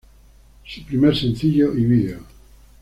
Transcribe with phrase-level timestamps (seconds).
[0.65, 2.21] Su primer sencillo y video.